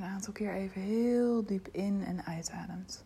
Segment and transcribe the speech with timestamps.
[0.00, 3.04] een aantal keer even heel diep in en uitademt.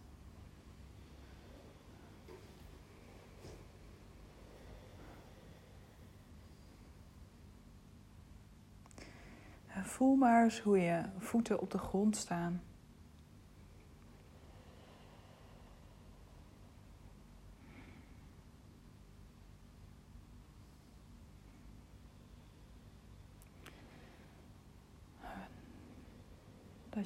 [9.82, 12.62] Voel maar eens hoe je voeten op de grond staan.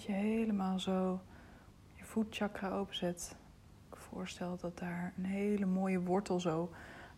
[0.08, 1.20] Je helemaal zo
[1.94, 3.36] je voetchakra openzet.
[3.90, 6.72] Ik voorstel dat daar een hele mooie wortel zo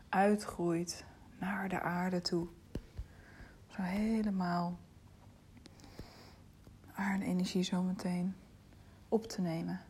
[0.08, 1.04] uitgroeit
[1.38, 2.46] naar de aarde toe.
[3.66, 4.78] Zo helemaal
[6.94, 8.34] aarde-energie zo meteen
[9.08, 9.80] op te nemen.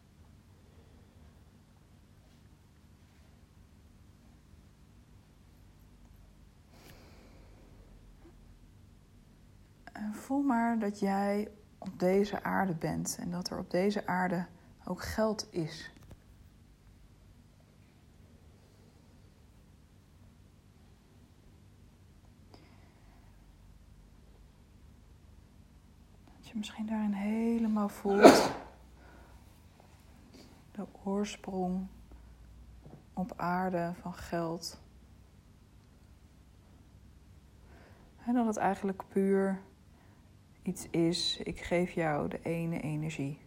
[9.93, 11.49] En voel maar dat jij
[11.81, 14.47] op deze aarde bent en dat er op deze aarde
[14.85, 15.93] ook geld is.
[26.37, 28.53] Dat je misschien daarin helemaal voelt
[30.73, 31.87] de oorsprong
[33.13, 34.81] op aarde van geld.
[38.25, 39.61] En dat het eigenlijk puur
[40.63, 43.39] iets is, ik geef jou de ene energie,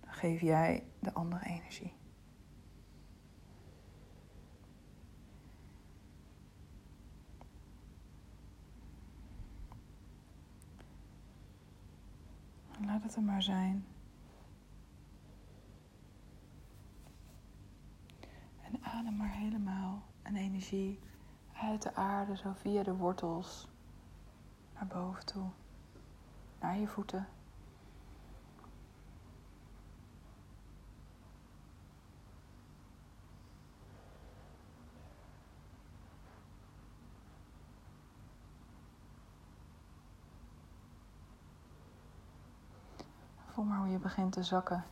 [0.00, 1.92] dan geef jij de andere energie.
[12.86, 13.86] Laat het er maar zijn.
[18.62, 20.98] En adem maar helemaal een energie
[21.52, 23.68] uit de aarde, zo via de wortels
[24.74, 25.50] naar boven toe
[26.64, 27.28] naar je voeten.
[43.48, 44.84] Voel maar hoe je begint te zakken.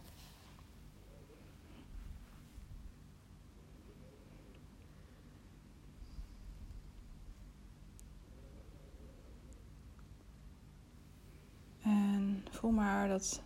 [12.62, 13.42] Voel maar dat,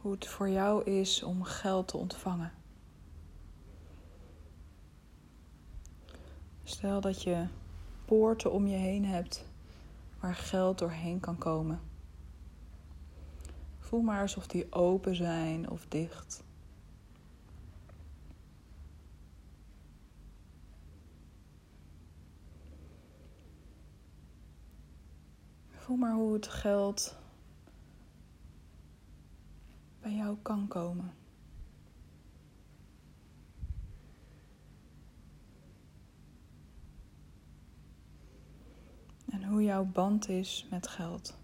[0.00, 2.52] hoe het voor jou is om geld te ontvangen.
[6.64, 7.46] Stel dat je
[8.04, 9.44] poorten om je heen hebt
[10.20, 11.80] waar geld doorheen kan komen.
[13.78, 16.44] Voel maar alsof die open zijn of dicht.
[25.68, 27.16] Voel maar hoe het geld
[30.16, 31.14] jou kan komen.
[39.30, 41.38] En hoe jouw band is met geld.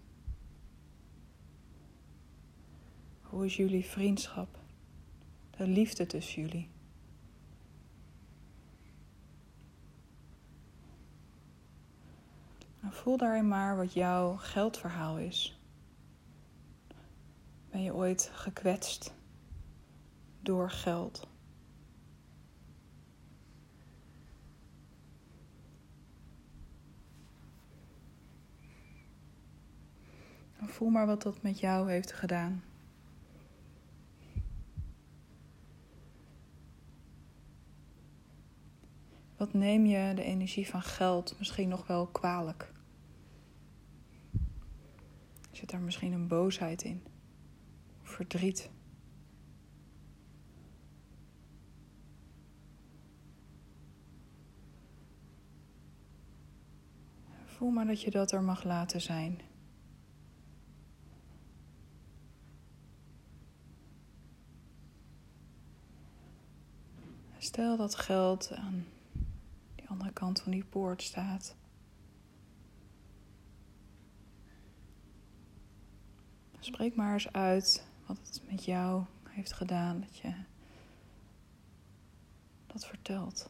[3.21, 4.59] Hoe is jullie vriendschap?
[5.49, 6.69] De liefde tussen jullie.
[12.81, 15.54] En voel daarin maar wat jouw geldverhaal is.
[17.75, 19.13] Ben je ooit gekwetst
[20.41, 21.27] door geld?
[30.57, 32.63] voel maar wat dat met jou heeft gedaan.
[39.37, 42.71] Wat neem je de energie van geld misschien nog wel kwalijk?
[45.51, 47.14] Zit daar misschien een boosheid in?
[48.15, 48.69] Verdriet.
[57.45, 59.41] Voel maar dat je dat er mag laten zijn.
[67.37, 68.85] Stel dat geld aan
[69.75, 71.55] die andere kant van die poort staat.
[76.59, 80.33] Spreek maar eens uit wat het met jou heeft gedaan dat je
[82.67, 83.49] dat vertelt.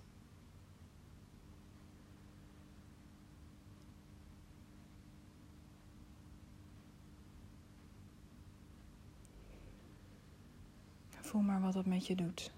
[11.21, 12.51] Voel maar wat dat met je doet.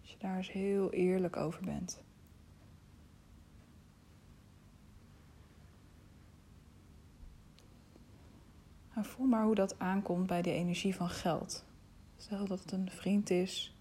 [0.00, 2.00] Als je daar eens heel eerlijk over bent.
[8.96, 11.64] En voel maar hoe dat aankomt bij de energie van geld.
[12.16, 13.74] Stel dat het een vriend is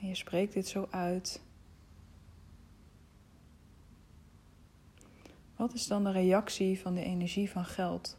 [0.00, 1.42] en je spreekt dit zo uit.
[5.56, 8.18] Wat is dan de reactie van de energie van geld?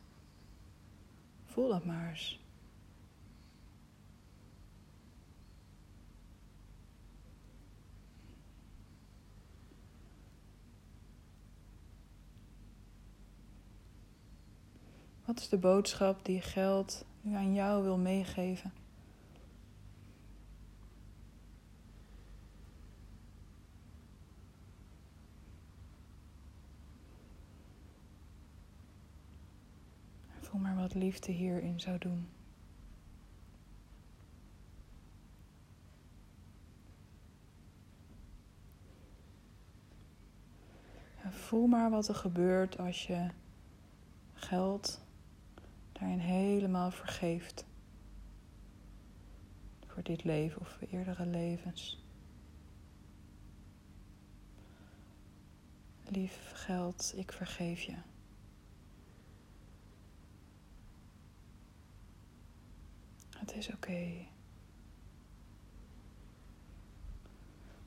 [1.46, 2.40] Voel dat maar eens.
[15.28, 18.74] Wat is de boodschap die geld nu aan jou wil meegeven?
[30.40, 32.30] Voel maar wat liefde hierin zou doen.
[41.24, 43.30] En voel maar wat er gebeurt als je
[44.34, 45.06] geld
[46.00, 47.66] daarin helemaal vergeeft.
[49.88, 52.04] Voor dit leven of voor eerdere levens.
[56.04, 57.96] Lief geld, ik vergeef je.
[63.38, 64.26] Het is oké.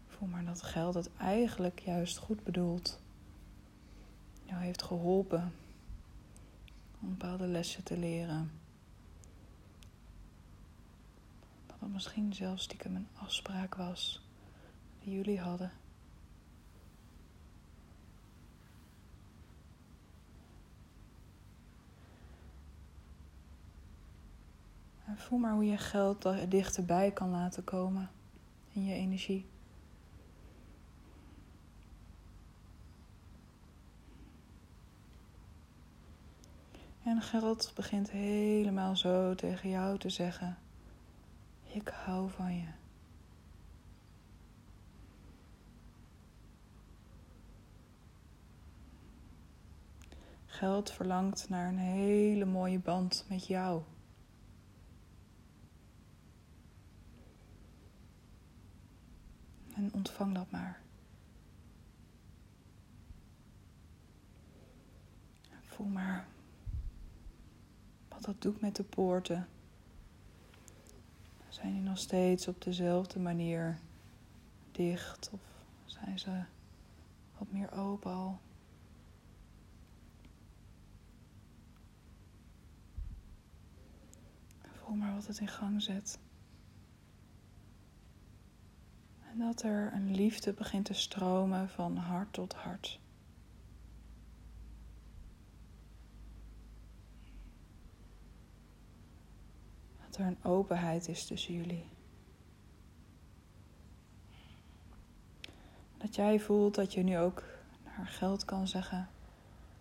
[0.06, 3.00] Voel maar dat geld het eigenlijk juist goed bedoelt.
[4.44, 5.52] Jou heeft geholpen
[7.00, 8.50] om bepaalde lessen te leren.
[11.66, 14.22] Dat het misschien zelfs stiekem een afspraak was
[14.98, 15.72] die jullie hadden.
[25.06, 28.10] En voel maar hoe je geld er dichterbij kan laten komen
[28.72, 29.46] in je energie.
[37.10, 40.58] En geld begint helemaal zo tegen jou te zeggen:
[41.72, 42.68] Ik hou van je.
[50.46, 53.82] Geld verlangt naar een hele mooie band met jou.
[59.74, 60.80] En ontvang dat maar.
[65.62, 66.26] Voel maar
[68.20, 69.48] wat dat doet met de poorten.
[71.48, 73.78] Zijn die nog steeds op dezelfde manier
[74.72, 75.40] dicht of
[75.84, 76.42] zijn ze
[77.38, 78.38] wat meer open al?
[84.62, 86.18] Voel maar wat het in gang zet.
[89.32, 93.00] En dat er een liefde begint te stromen van hart tot hart.
[100.20, 101.84] Er een openheid is tussen jullie.
[105.96, 107.44] Dat jij voelt dat je nu ook
[107.96, 109.08] naar geld kan zeggen: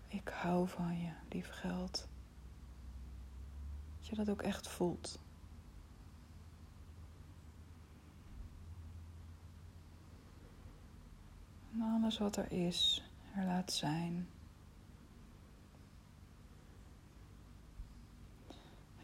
[0.07, 2.07] Ik hou van je, lief geld.
[3.97, 5.19] Dat je dat ook echt voelt.
[11.73, 13.03] En alles wat er is,
[13.35, 14.27] er laat zijn.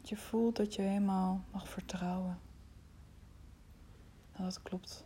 [0.06, 2.40] Dat je voelt dat je helemaal mag vertrouwen.
[4.38, 5.06] Dat klopt.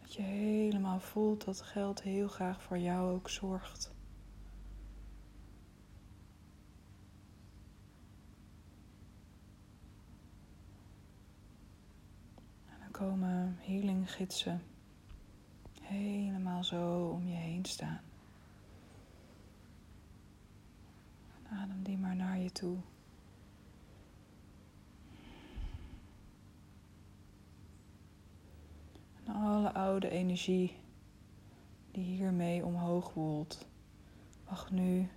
[0.00, 3.94] Dat je helemaal voelt dat geld heel graag voor jou ook zorgt.
[12.90, 14.75] komen healinggidsen
[15.86, 18.00] helemaal zo om je heen staan.
[21.52, 22.76] adem die maar naar je toe.
[29.24, 30.76] En alle oude energie
[31.90, 33.66] die hiermee omhoog woelt,
[34.48, 35.08] mag nu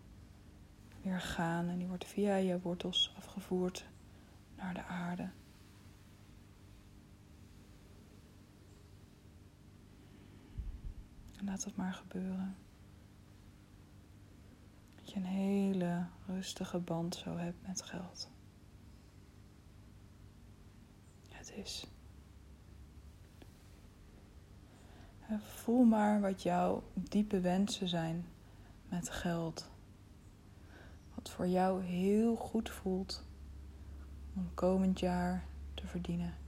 [1.02, 3.86] weer gaan en die wordt via je wortels afgevoerd
[4.56, 5.30] naar de aarde.
[11.40, 12.56] En laat het maar gebeuren.
[14.96, 18.30] Dat je een hele rustige band zo hebt met geld.
[21.30, 21.88] Het is.
[25.38, 28.26] voel maar wat jouw diepe wensen zijn
[28.90, 29.70] met geld.
[31.16, 33.26] Wat voor jou heel goed voelt
[34.36, 36.39] om komend jaar te verdienen.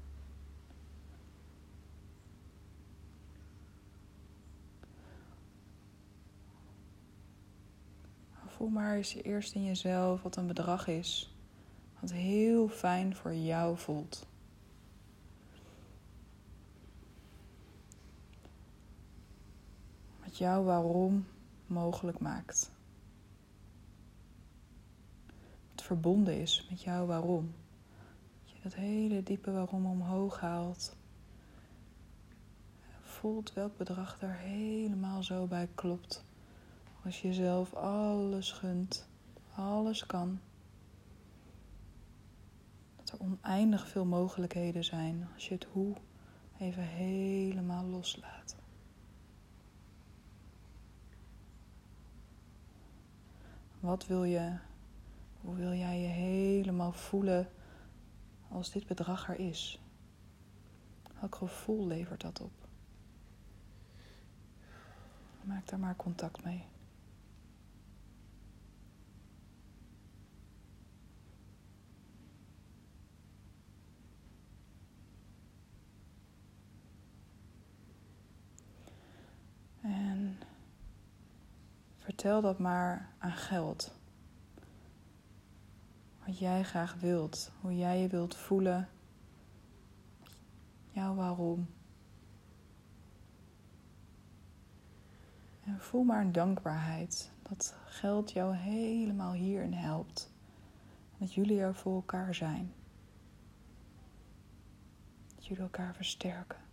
[8.61, 11.35] Voel maar eens eerst in jezelf wat een bedrag is.
[11.99, 14.27] Wat heel fijn voor jou voelt.
[20.23, 21.25] Wat jouw waarom
[21.65, 22.71] mogelijk maakt.
[25.71, 27.53] Wat verbonden is met jouw waarom.
[28.43, 30.95] Dat je dat hele diepe waarom omhoog haalt.
[33.01, 36.23] Voelt welk bedrag daar helemaal zo bij klopt.
[37.05, 39.07] Als je jezelf alles gunt,
[39.55, 40.39] alles kan.
[42.95, 45.95] Dat er oneindig veel mogelijkheden zijn als je het hoe
[46.59, 48.55] even helemaal loslaat.
[53.79, 54.57] Wat wil je,
[55.41, 57.49] hoe wil jij je helemaal voelen
[58.49, 59.81] als dit bedrag er is?
[61.19, 62.51] Welk gevoel levert dat op?
[65.43, 66.65] Maak daar maar contact mee.
[79.91, 80.37] En
[81.95, 83.95] vertel dat maar aan geld.
[86.25, 88.89] Wat jij graag wilt, hoe jij je wilt voelen,
[90.89, 91.69] jouw waarom.
[95.63, 100.31] En voel maar een dankbaarheid dat geld jou helemaal hierin helpt.
[101.17, 102.73] Dat jullie er voor elkaar zijn.
[105.35, 106.70] Dat jullie elkaar versterken.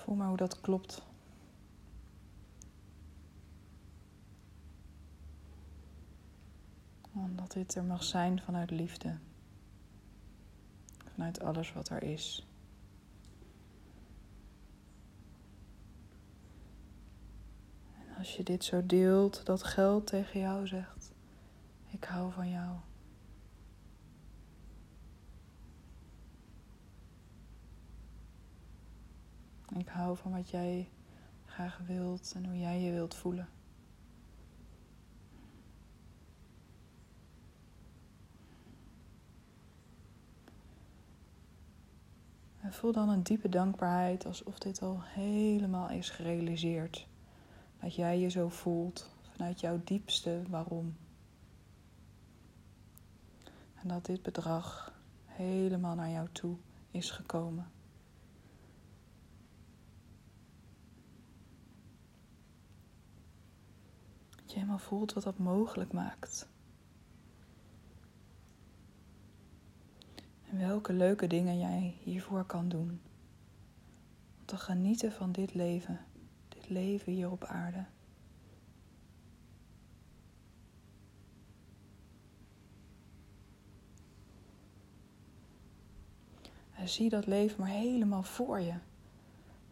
[0.00, 1.02] Voel maar hoe dat klopt.
[7.12, 9.18] Omdat dit er mag zijn vanuit liefde.
[11.12, 12.46] Vanuit alles wat er is.
[17.94, 21.12] En als je dit zo deelt, dat geld tegen jou zegt:
[21.90, 22.76] Ik hou van jou.
[29.78, 30.88] Ik hou van wat jij
[31.44, 33.48] graag wilt en hoe jij je wilt voelen.
[42.60, 47.06] En voel dan een diepe dankbaarheid alsof dit al helemaal is gerealiseerd.
[47.80, 50.96] Dat jij je zo voelt vanuit jouw diepste waarom.
[53.82, 54.92] En dat dit bedrag
[55.26, 56.56] helemaal naar jou toe
[56.90, 57.70] is gekomen.
[64.50, 66.48] Dat je helemaal voelt wat dat mogelijk maakt.
[70.50, 73.00] En welke leuke dingen jij hiervoor kan doen.
[74.38, 76.00] Om te genieten van dit leven,
[76.48, 77.84] dit leven hier op aarde.
[86.74, 88.74] En zie dat leven maar helemaal voor je.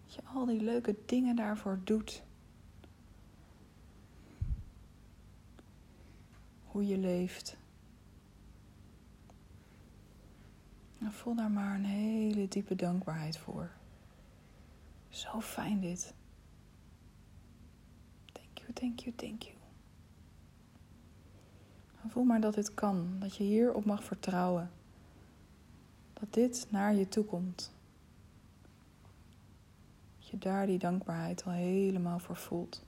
[0.05, 2.27] Dat je al die leuke dingen daarvoor doet.
[6.79, 7.57] Hoe je leeft.
[10.99, 13.71] En voel daar maar een hele diepe dankbaarheid voor.
[15.09, 16.15] Zo fijn dit.
[18.33, 19.57] Thank you, thank you, thank you.
[22.03, 24.71] En voel maar dat dit kan, dat je hierop mag vertrouwen.
[26.13, 27.73] Dat dit naar je toe komt.
[30.19, 32.87] Dat je daar die dankbaarheid al helemaal voor voelt.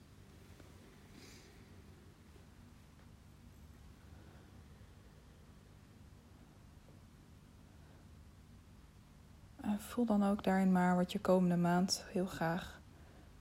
[9.81, 12.81] Voel dan ook daarin maar wat je komende maand heel graag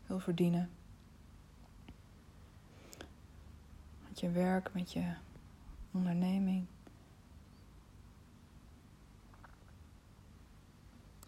[0.08, 0.70] wil verdienen.
[4.08, 5.14] Met je werk, met je
[5.92, 6.66] onderneming.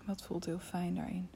[0.05, 1.29] Wat voelt heel fijn daarin?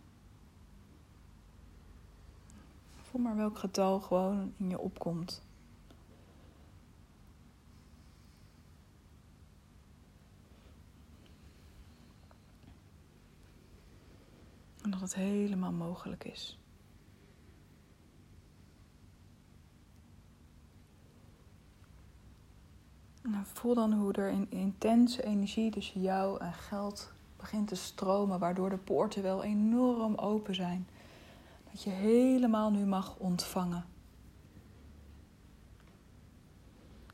[3.01, 5.41] Voel maar welk getal gewoon in je opkomt.
[14.85, 16.59] En dat het helemaal mogelijk is.
[23.21, 28.39] En voel dan hoe er een intense energie tussen jou en geld begint te stromen,
[28.39, 30.87] waardoor de poorten wel enorm open zijn.
[31.71, 33.85] Dat je helemaal nu mag ontvangen.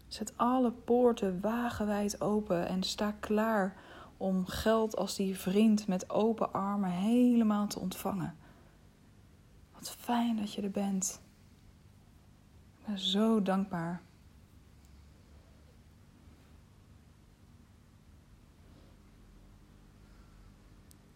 [0.08, 3.76] Zet alle poorten wagenwijd open en sta klaar
[4.22, 8.38] om geld als die vriend met open armen helemaal te ontvangen.
[9.74, 11.22] Wat fijn dat je er bent.
[12.80, 14.02] Ik ben zo dankbaar.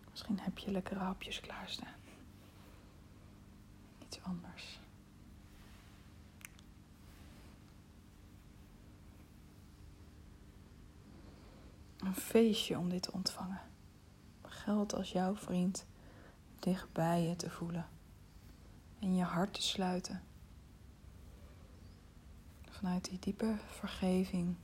[0.09, 1.93] Misschien heb je lekkere hapjes klaarstaan.
[4.05, 4.79] Iets anders.
[12.05, 13.61] Een feestje om dit te ontvangen.
[14.41, 15.85] Geld als jouw vriend
[16.59, 17.87] dichtbij je te voelen.
[18.99, 20.23] En je hart te sluiten.
[22.69, 24.55] Vanuit die diepe vergeving.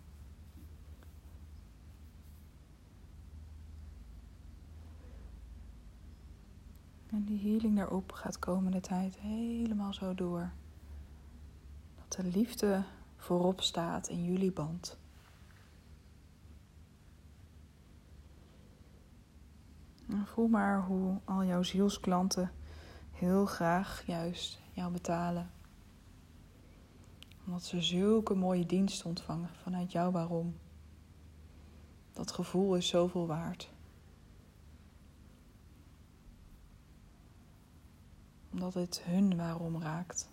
[7.10, 10.52] En die healing daarop gaat komende tijd helemaal zo door.
[11.96, 12.84] Dat de liefde
[13.18, 15.01] voorop staat in jullie band.
[20.12, 22.52] En voel maar hoe al jouw zielsklanten
[23.12, 25.52] heel graag juist jou betalen.
[27.46, 30.58] Omdat ze zulke mooie diensten ontvangen vanuit jou waarom.
[32.14, 33.72] Dat gevoel is zoveel waard.
[38.52, 40.30] Omdat het hun waarom raakt.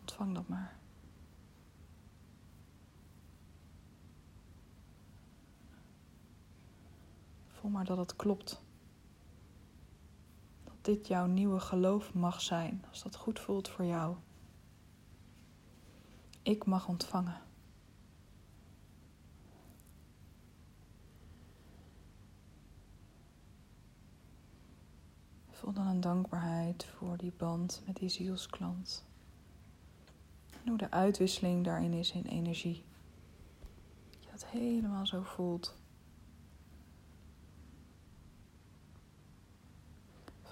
[0.00, 0.76] Ontvang dat maar.
[7.60, 8.62] Voel maar dat het klopt.
[10.64, 14.16] Dat dit jouw nieuwe geloof mag zijn, als dat goed voelt voor jou.
[16.42, 17.40] Ik mag ontvangen.
[25.50, 29.04] Voel dan een dankbaarheid voor die band met die zielsklant.
[30.50, 32.84] En hoe de uitwisseling daarin is in energie.
[34.10, 35.76] Dat je dat helemaal zo voelt.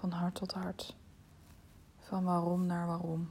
[0.05, 0.97] Van hart tot hart.
[1.99, 3.31] Van waarom naar waarom.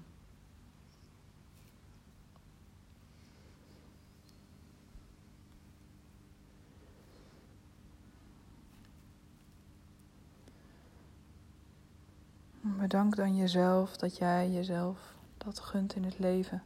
[12.62, 16.64] Bedank dan jezelf dat jij jezelf dat gunt in het leven.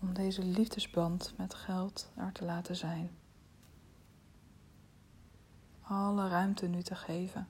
[0.00, 3.10] Om deze liefdesband met geld er te laten zijn.
[5.82, 7.48] Alle ruimte nu te geven.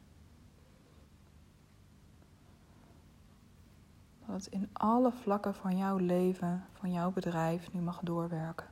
[4.29, 8.67] Dat het in alle vlakken van jouw leven, van jouw bedrijf nu mag doorwerken.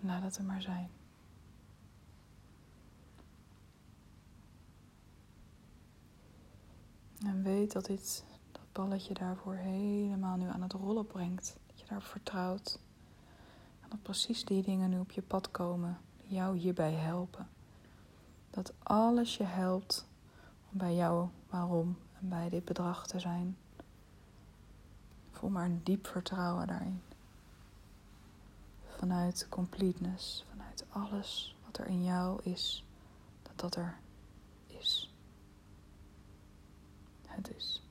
[0.00, 0.88] Laat het er maar zijn.
[7.24, 11.56] En weet dat dit, dat balletje daarvoor helemaal nu aan het rollen brengt.
[11.66, 12.78] Dat je daarop vertrouwt.
[13.80, 17.48] En dat precies die dingen nu op je pad komen die jou hierbij helpen.
[18.52, 20.06] Dat alles je helpt
[20.72, 23.56] om bij jou waarom en bij dit bedrag te zijn.
[25.30, 27.02] Voel maar een diep vertrouwen daarin.
[28.98, 32.84] Vanuit completeness, vanuit alles wat er in jou is,
[33.42, 33.98] dat dat er
[34.66, 35.14] is.
[37.26, 37.81] Het is.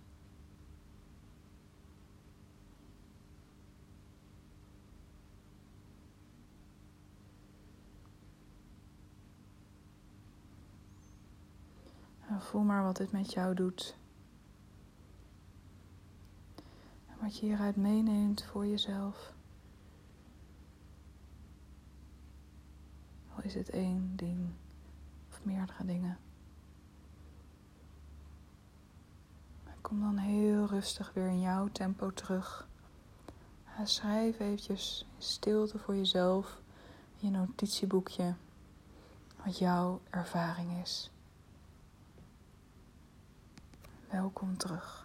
[12.32, 13.96] En voel maar wat dit met jou doet.
[17.08, 19.34] En wat je hieruit meeneemt voor jezelf.
[23.36, 24.50] Al is het één ding
[25.30, 26.18] of meerdere dingen.
[29.82, 32.68] Kom dan heel rustig weer in jouw tempo terug.
[33.84, 36.62] Schrijf eventjes in stilte voor jezelf
[37.20, 38.34] in je notitieboekje
[39.44, 41.12] wat jouw ervaring is.
[44.12, 45.01] Welkom terug.